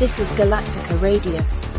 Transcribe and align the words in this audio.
This 0.00 0.18
is 0.18 0.30
Galactica 0.30 0.98
Radio. 1.02 1.69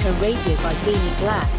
Galactica 0.00 0.22
Radio 0.22 0.56
by 0.62 0.72
Deni 0.84 1.10
Blaq. 1.18 1.49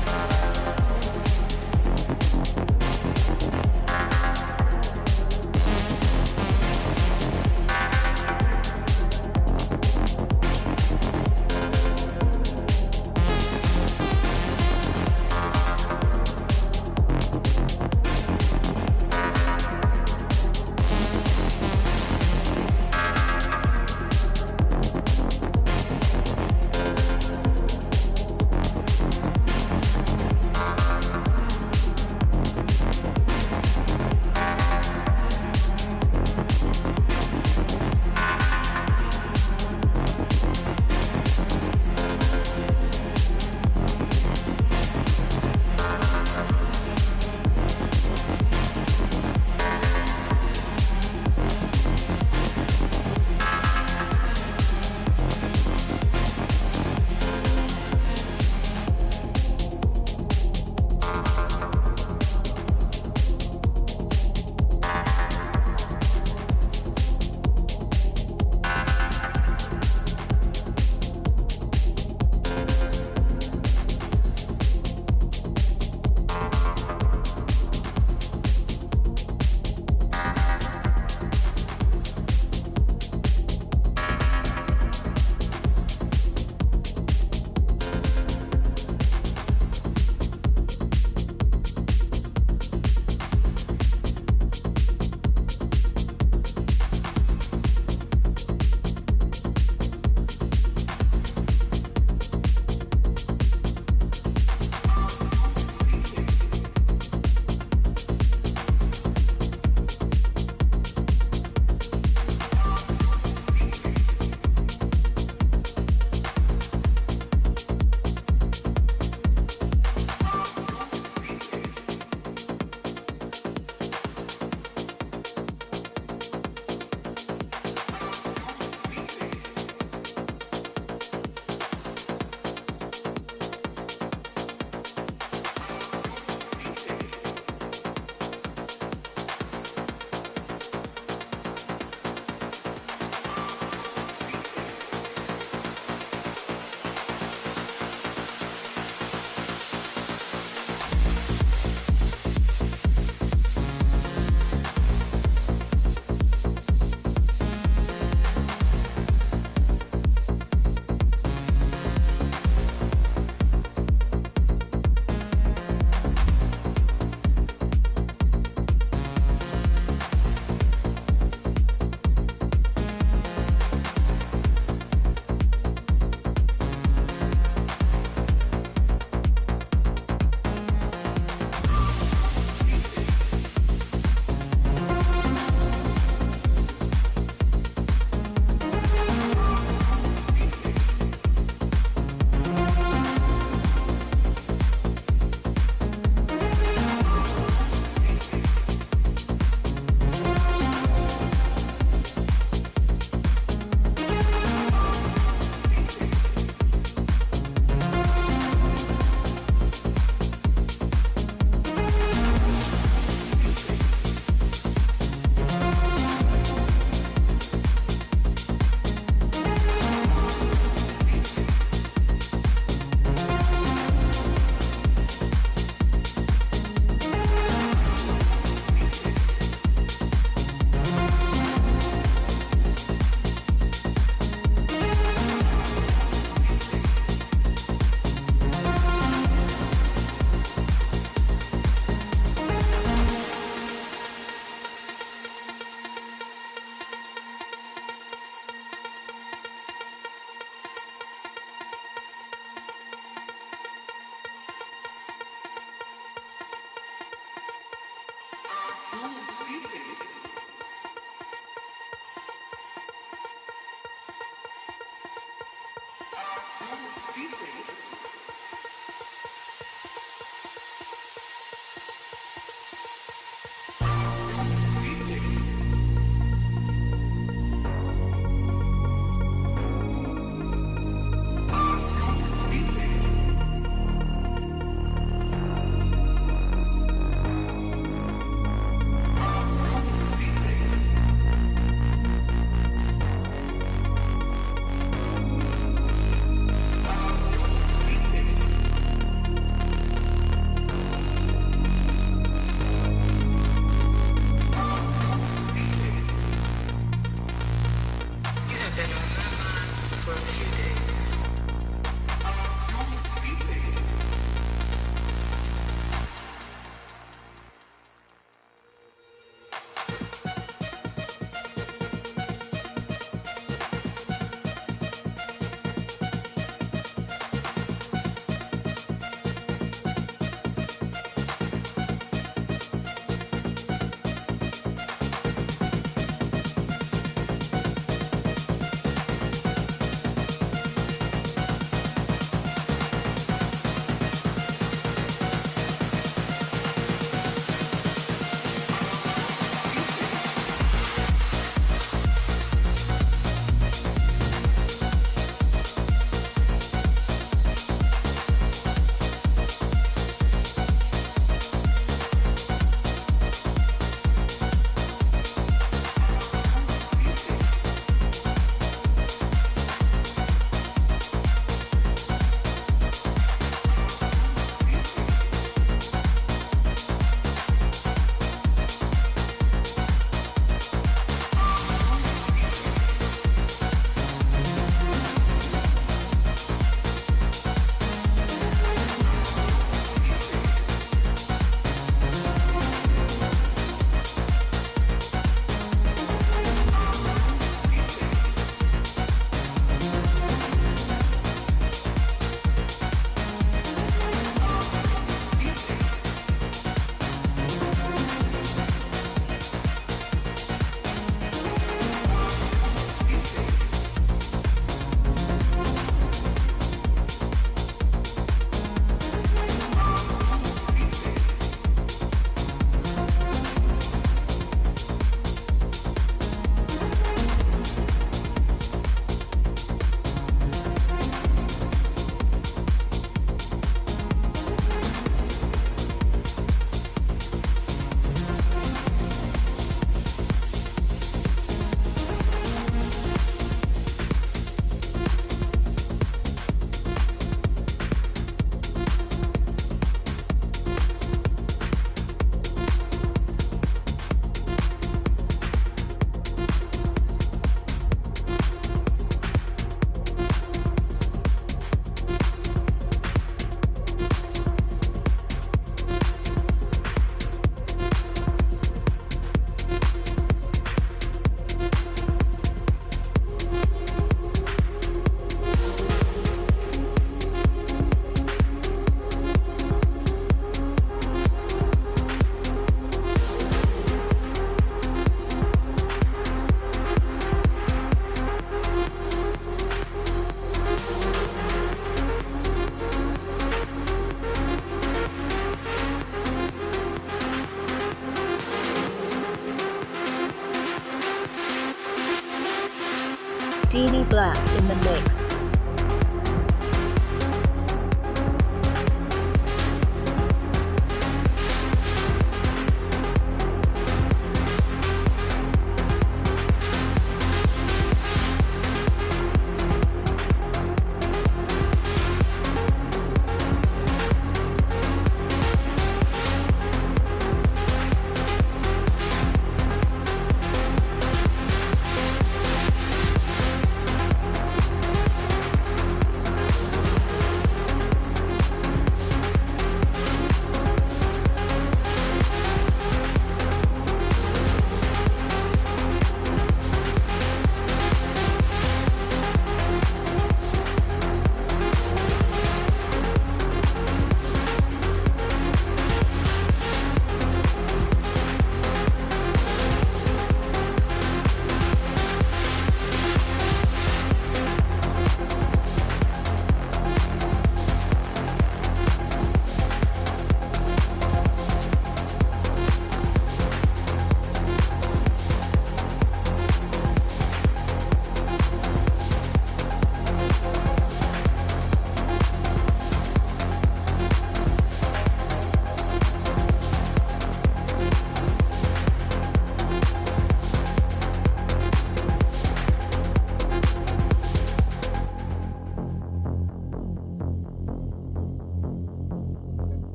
In 504.38 504.67
the 504.67 504.76
mix. 504.76 505.20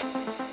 Peace. 0.00 0.47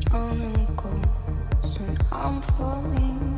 strong 0.00 0.40
and 0.40 0.76
cold, 0.78 1.06
soon 1.74 1.98
I'm 2.10 2.40
falling. 2.56 3.31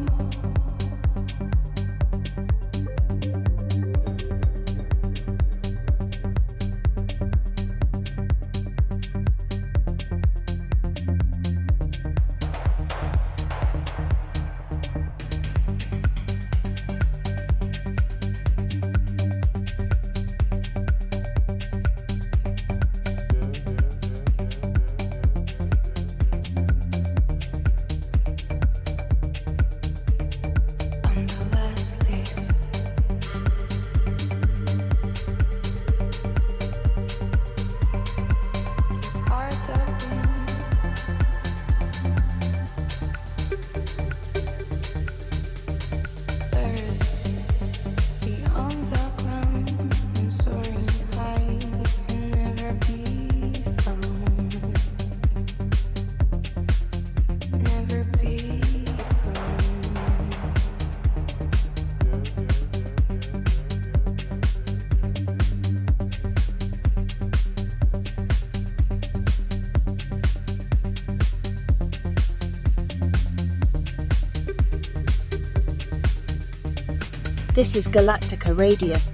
This 77.54 77.76
is 77.76 77.86
Galactica 77.86 78.58
Radio. 78.58 79.13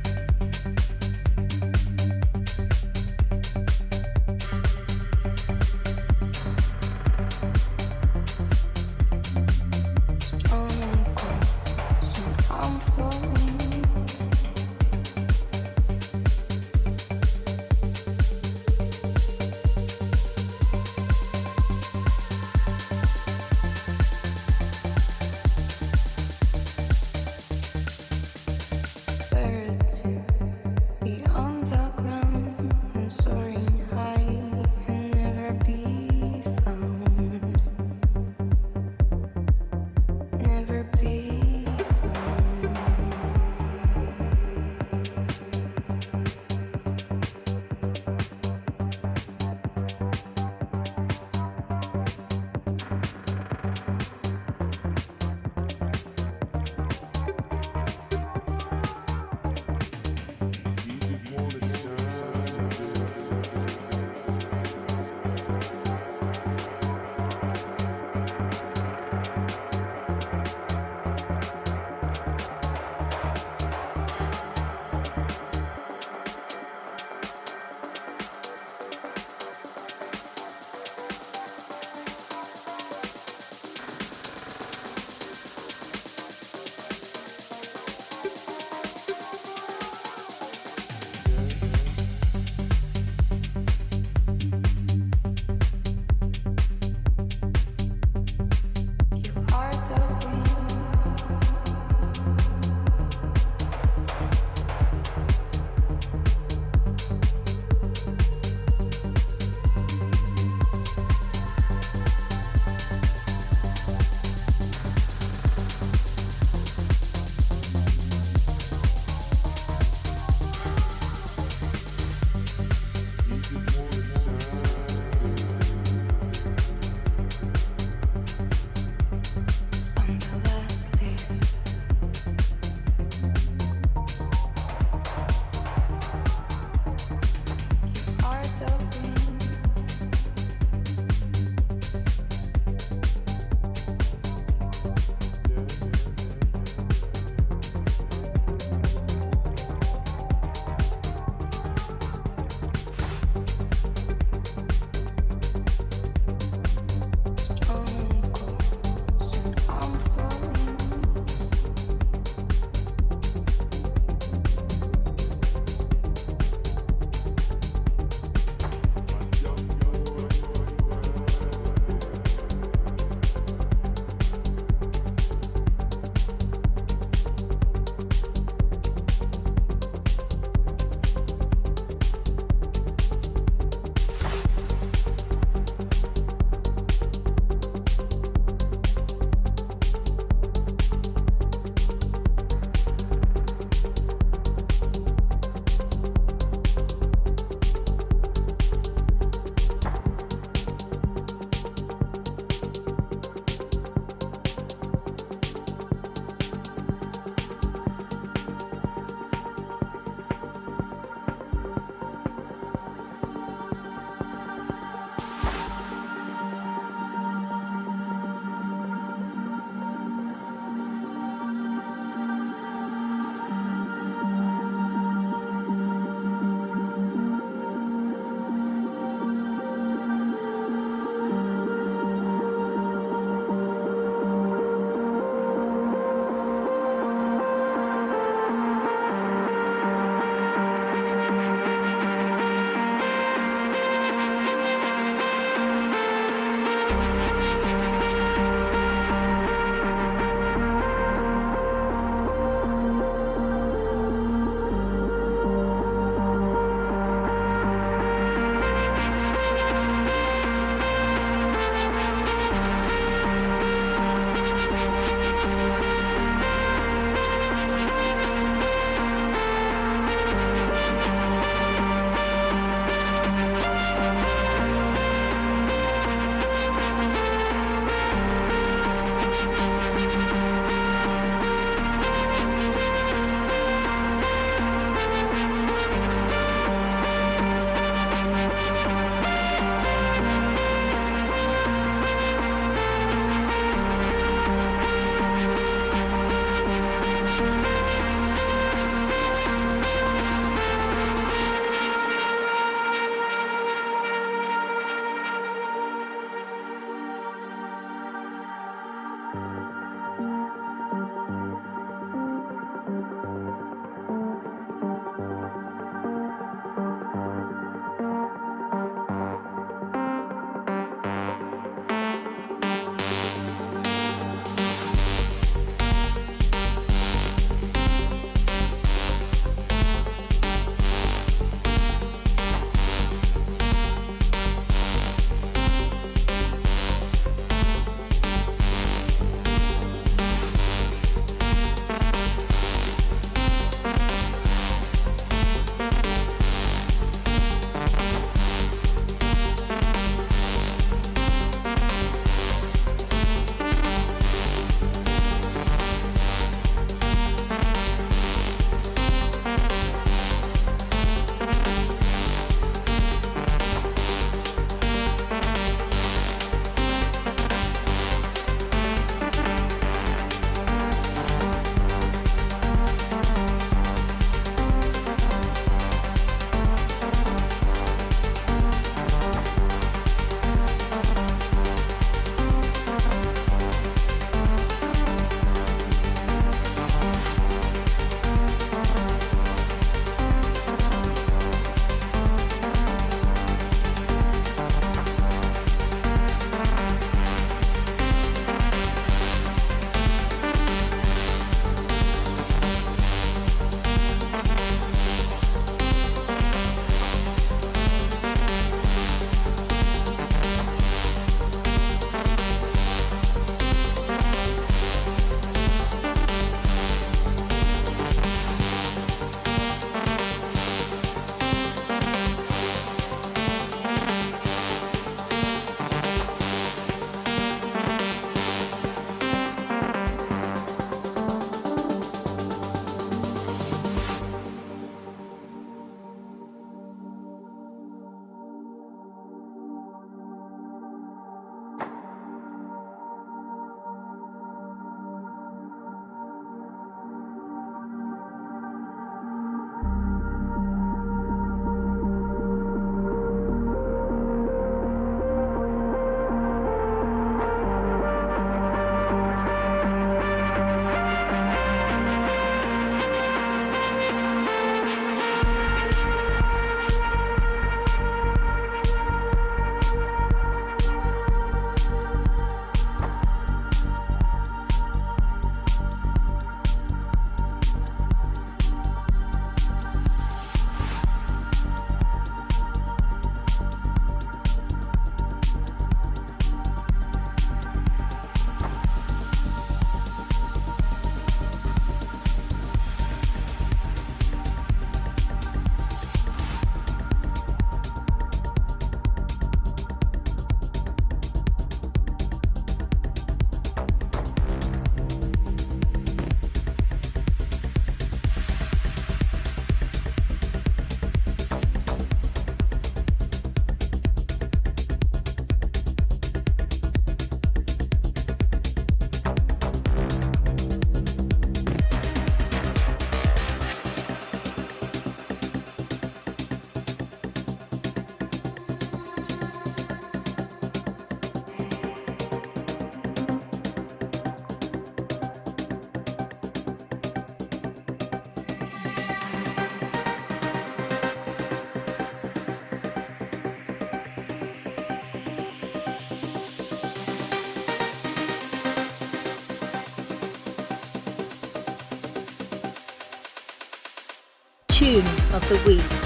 The 555.50 555.56
Week. 555.66 555.99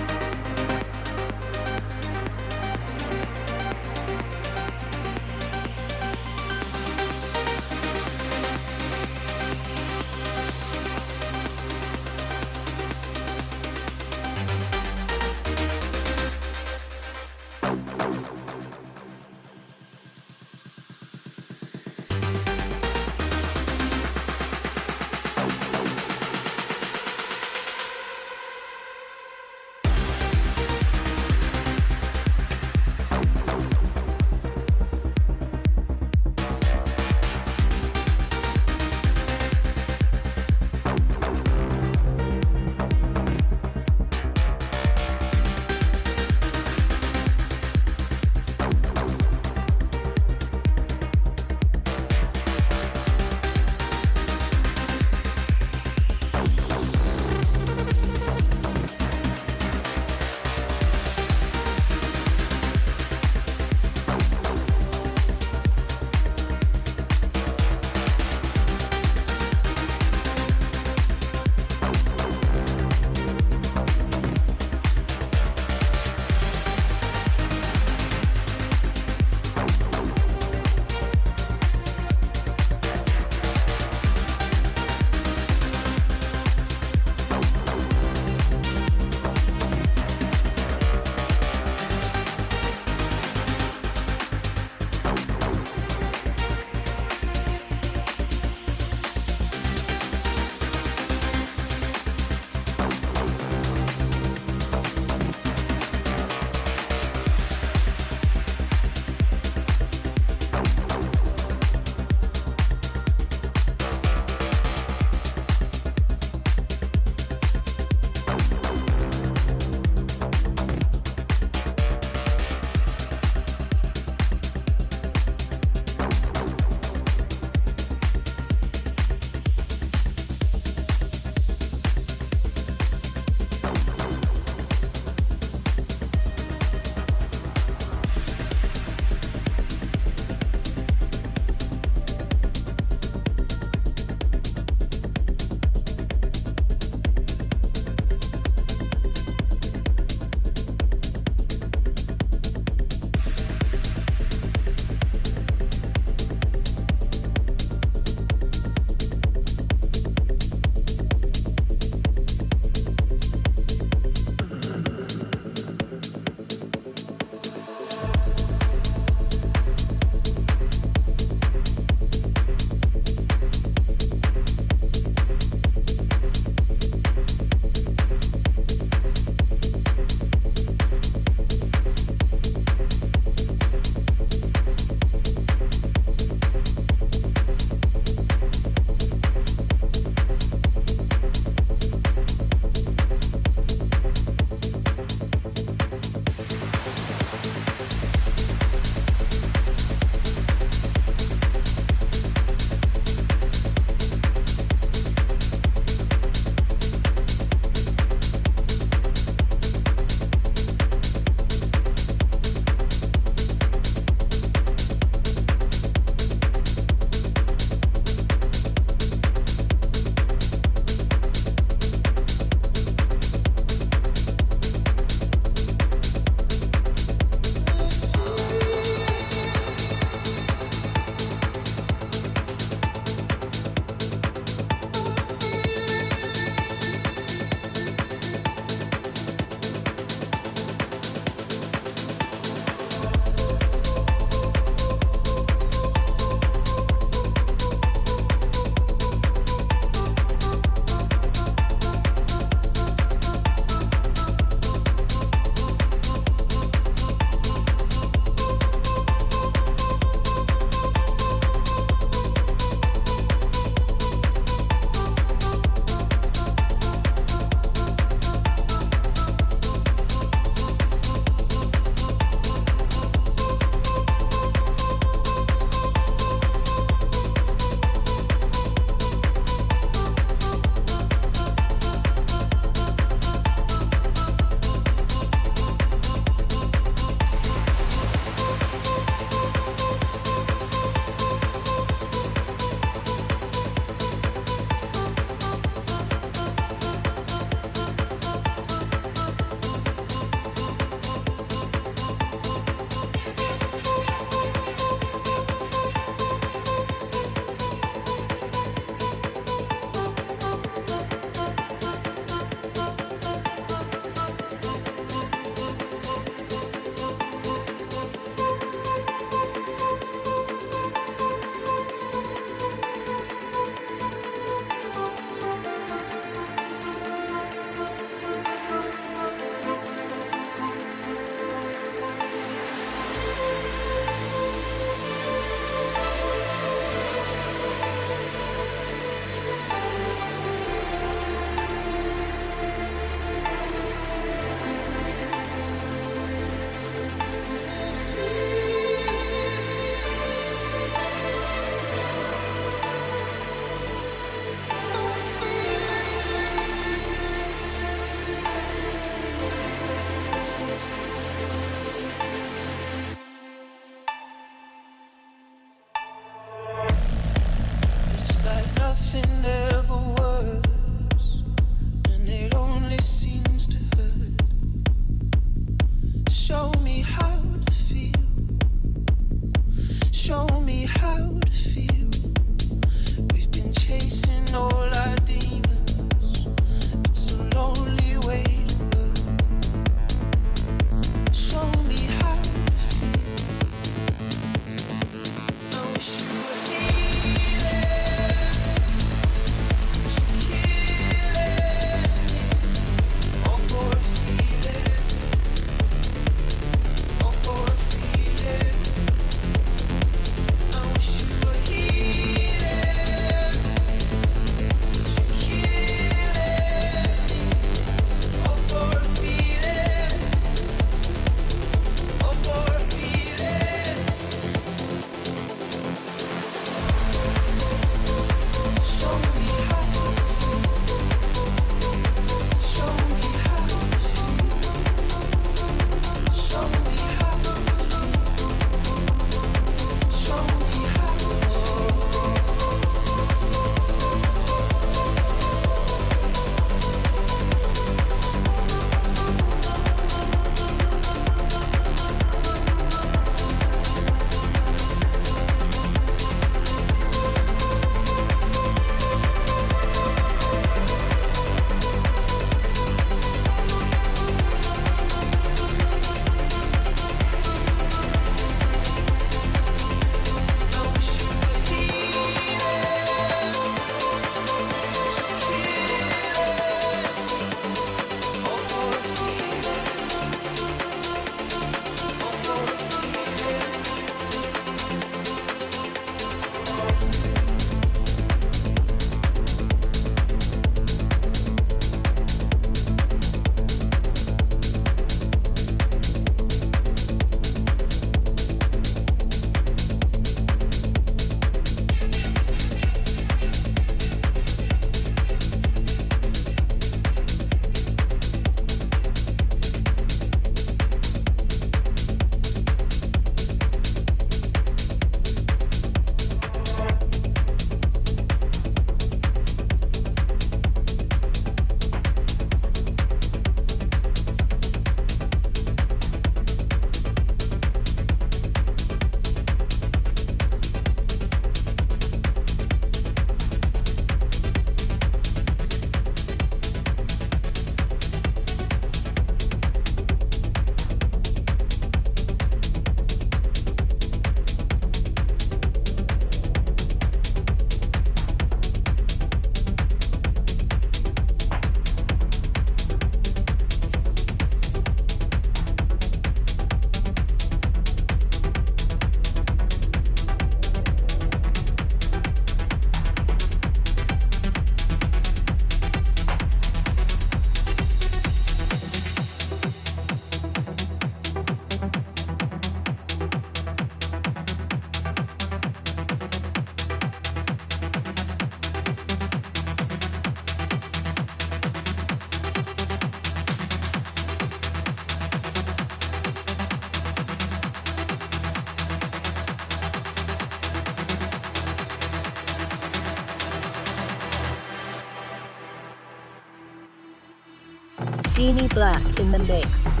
Deni 598.41 598.67
Blaq 598.69 599.19
in 599.19 599.31
the 599.31 599.37
mix. 599.37 600.00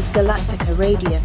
Is 0.00 0.08
Galactica 0.08 0.78
Radio. 0.78 1.19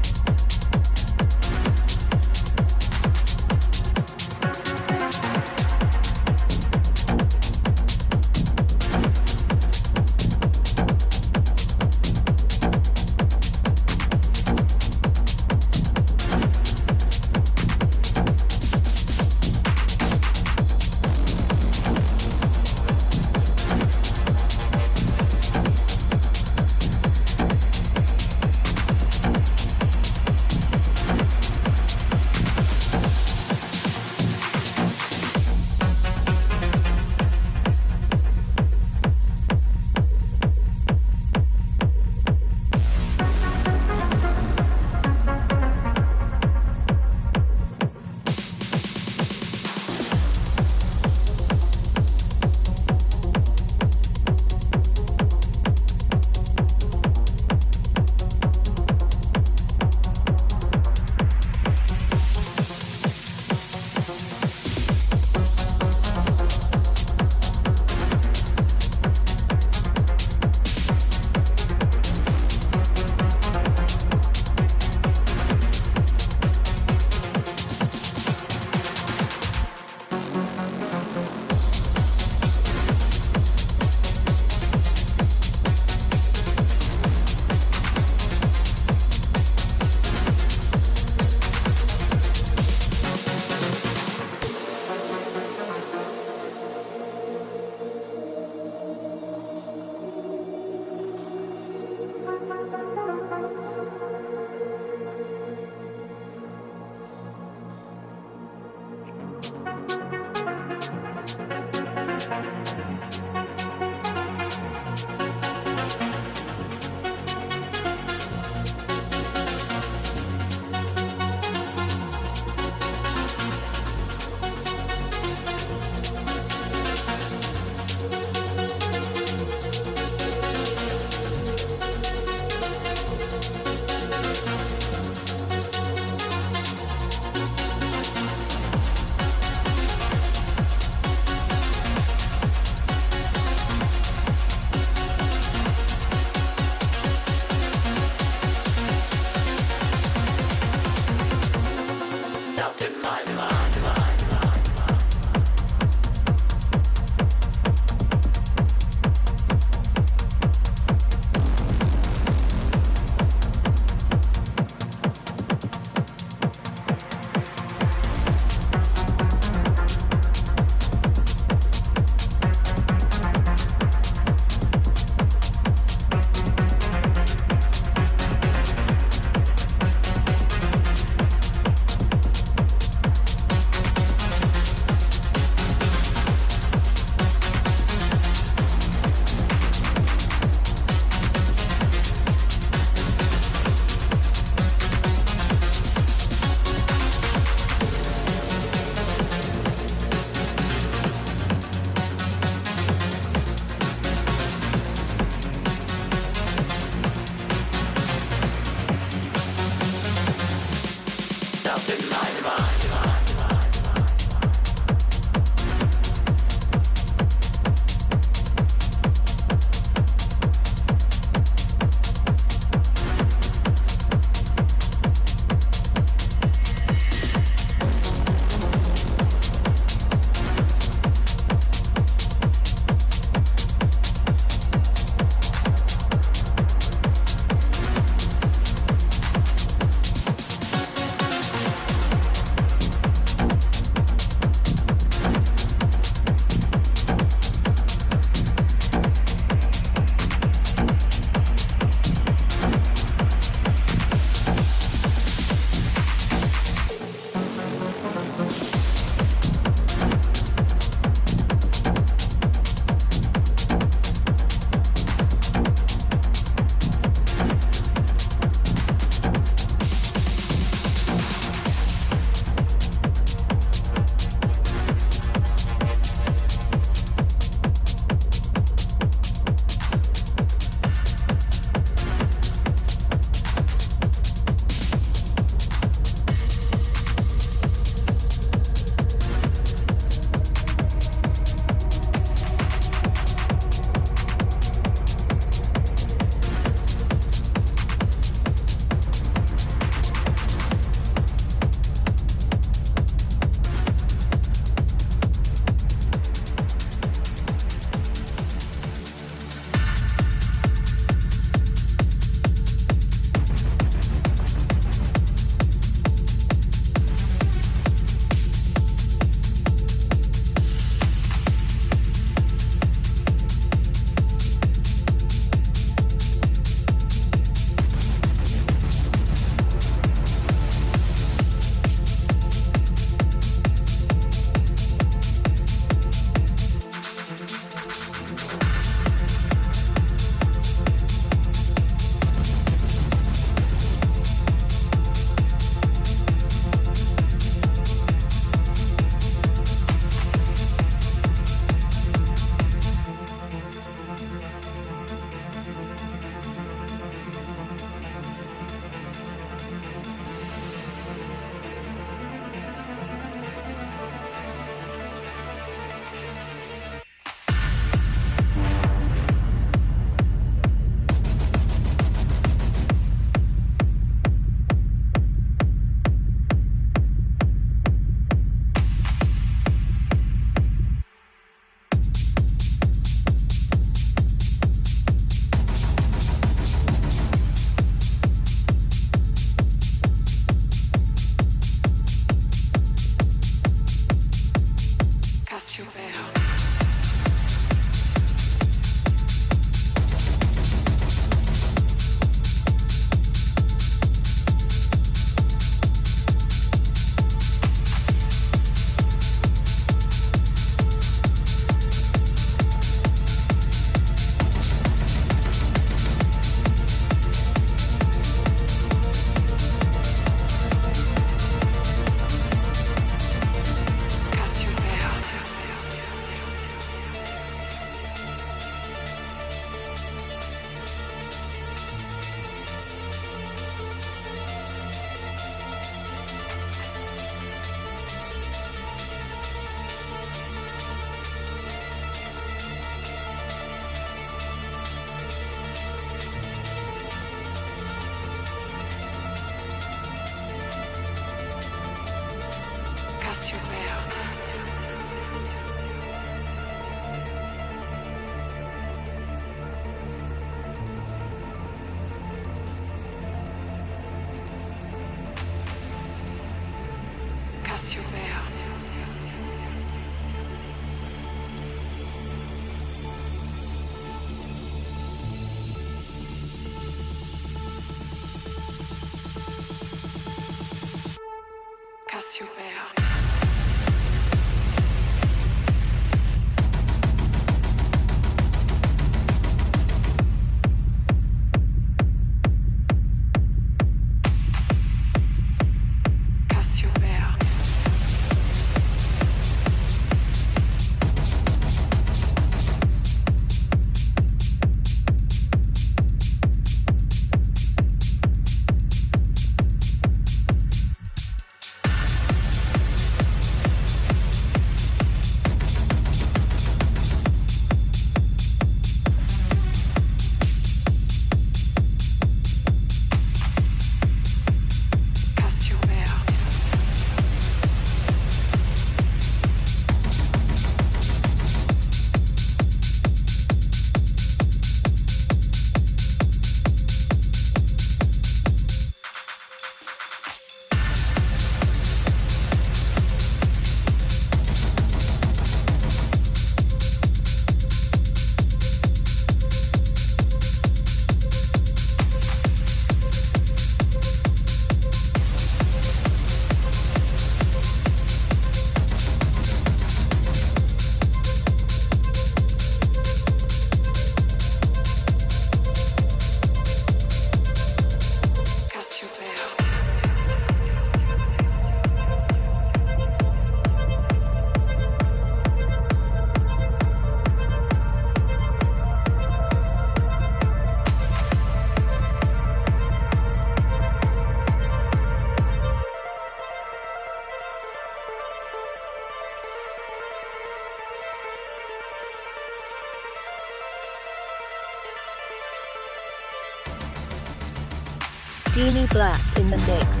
Blaq 598.87 599.37
in 599.37 599.49
the 599.49 599.57
mix. 599.57 600.00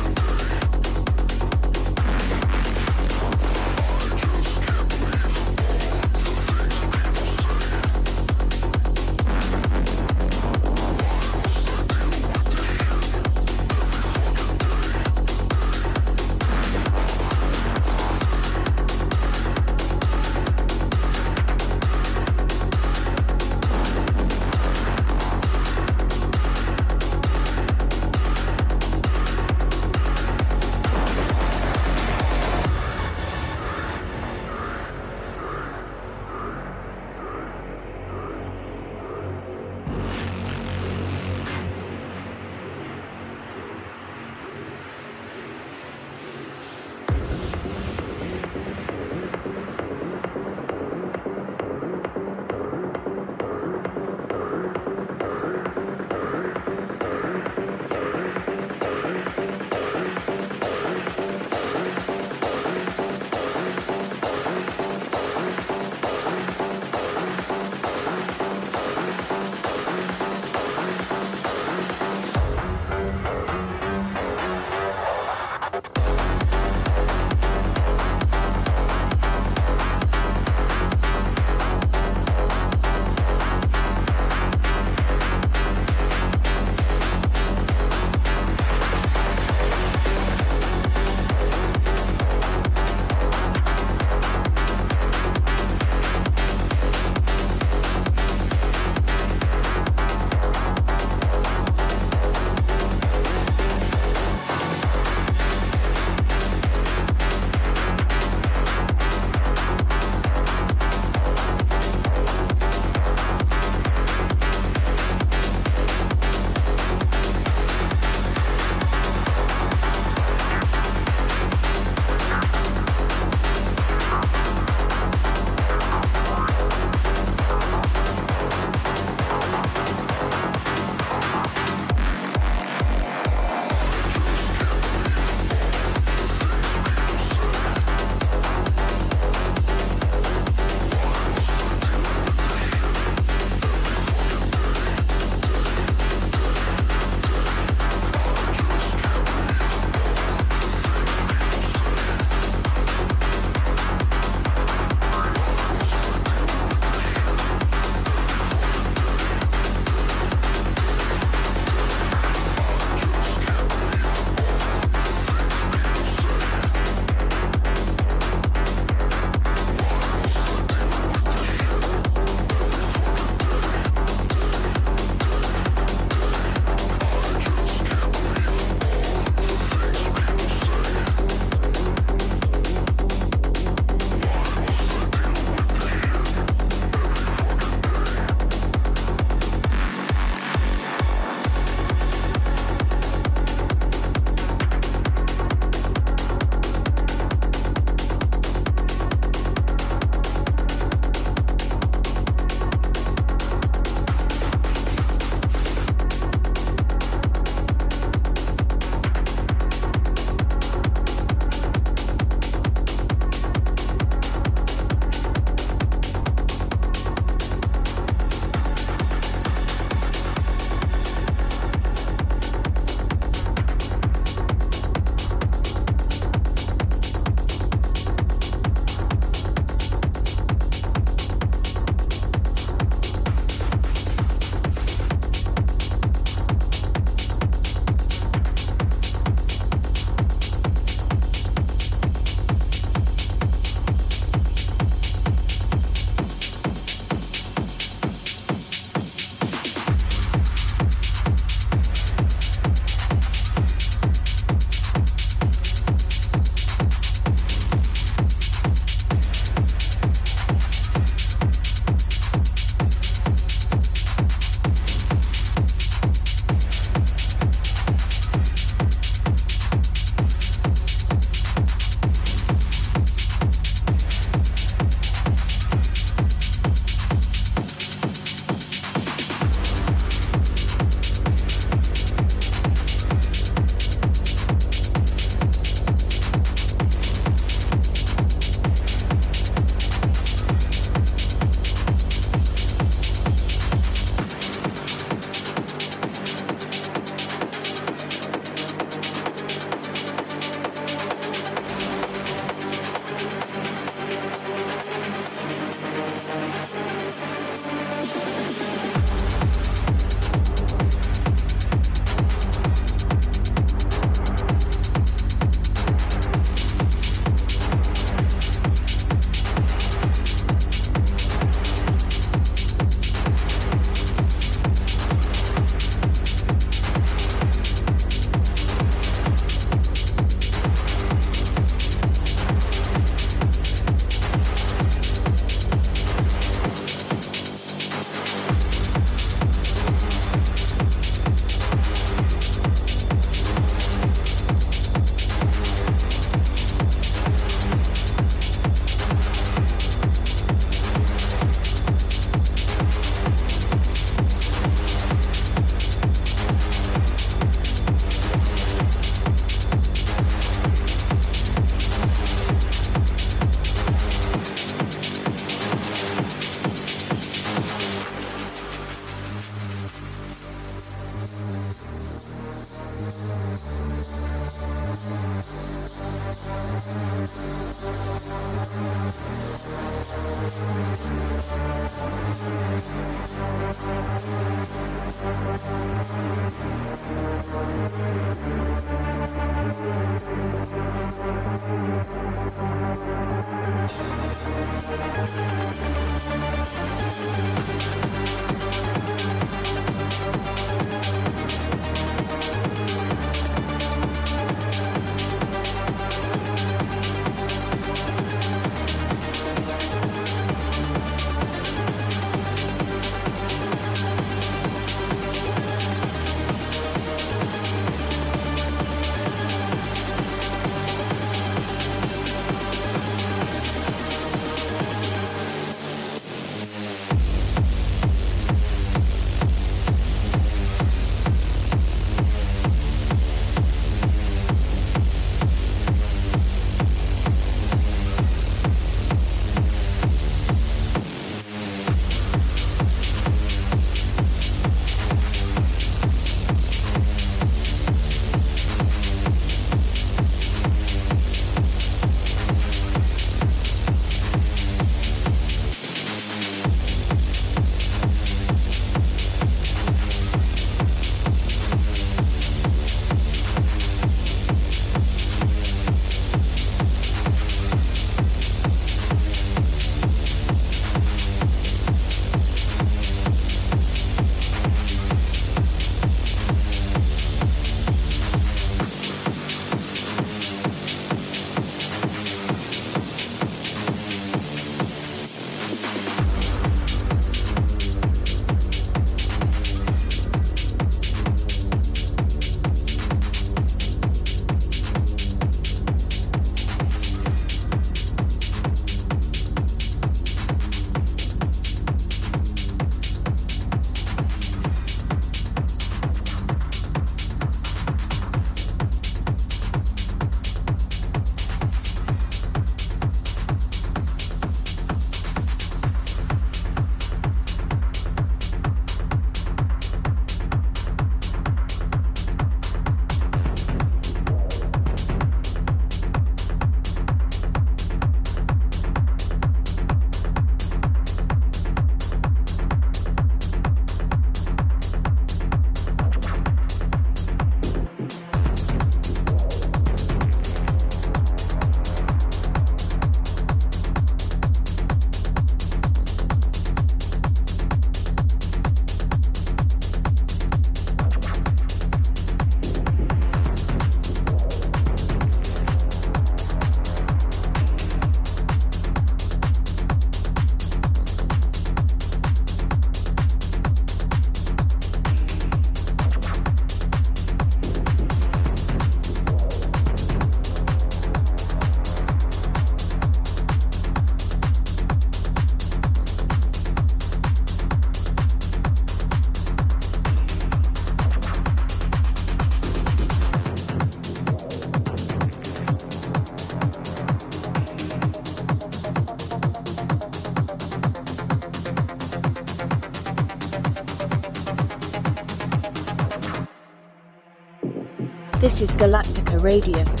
This 598.51 598.63
is 598.63 598.71
Galactica 598.73 599.41
Radio. 599.41 600.00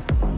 Bye. 0.00 0.31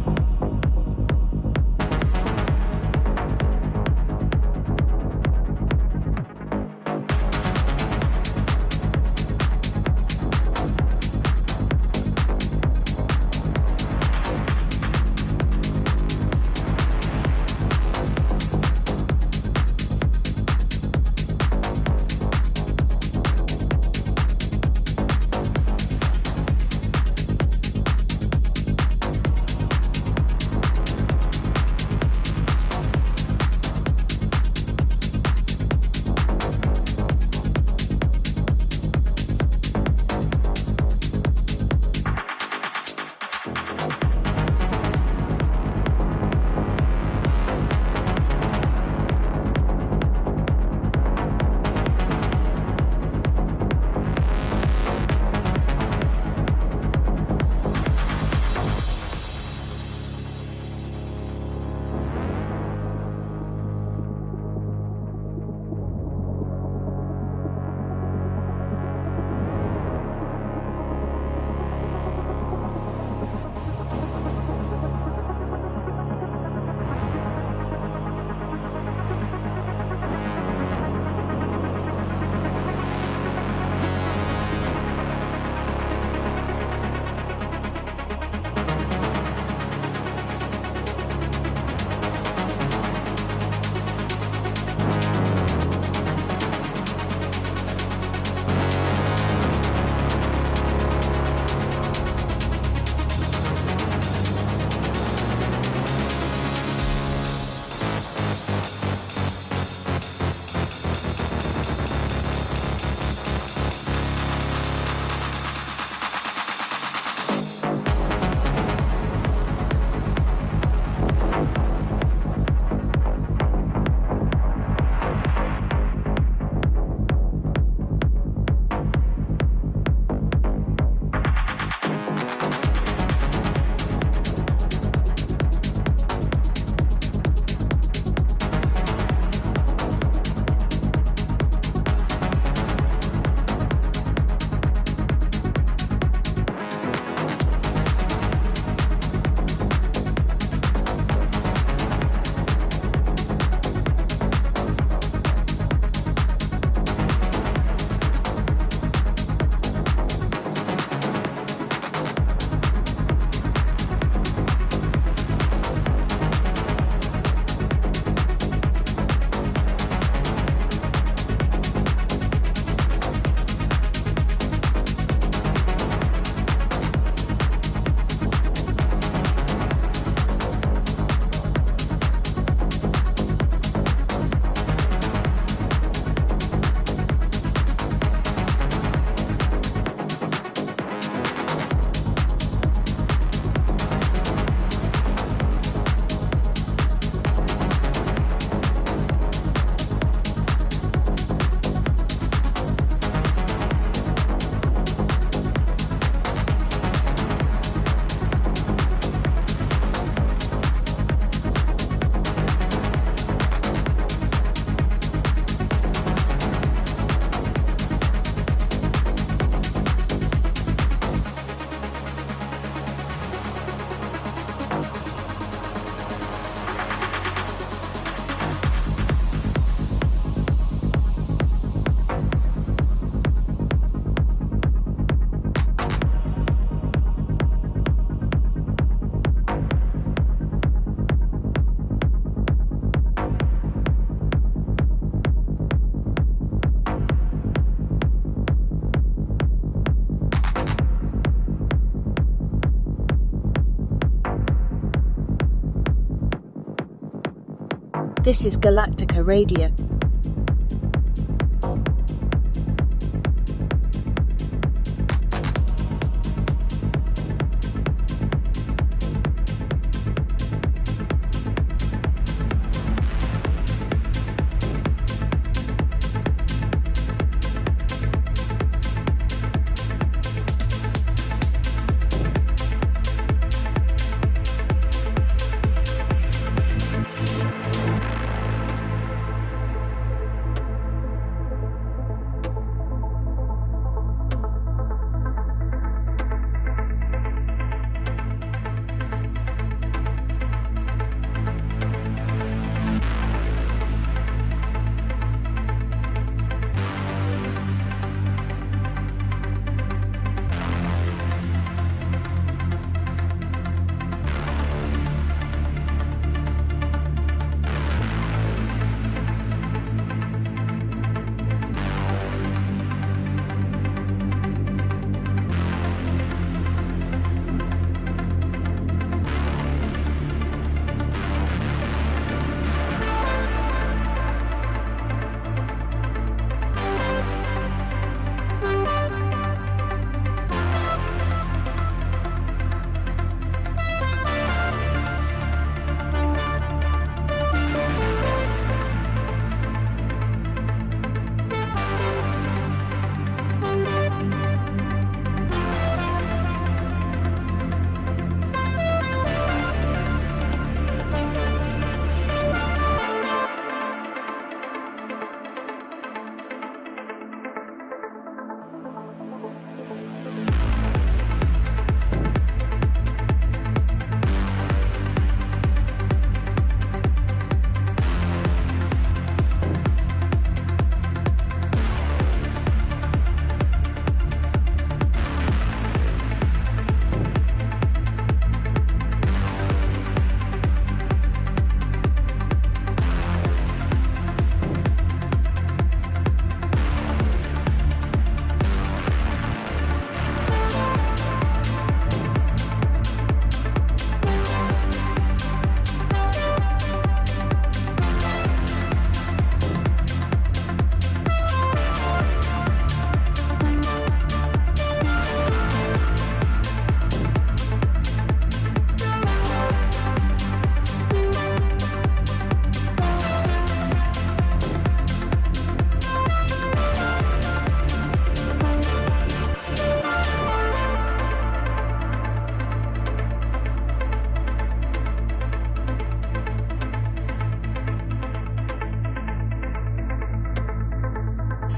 This 258.25 258.47
is 258.47 258.57
Galactica 258.57 259.23
Radio. 259.23 259.69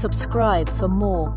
Subscribe 0.07 0.69
for 0.77 0.87
more. 0.87 1.36